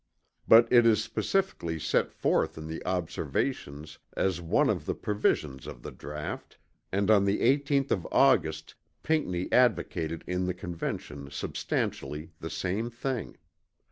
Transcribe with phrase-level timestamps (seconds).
[0.47, 5.83] But it is specifically set forth in the Observations as one of the provisions of
[5.83, 6.57] the draught;
[6.91, 13.37] and on the 18th of August Pinckney advocated in the Convention substantially the same thing.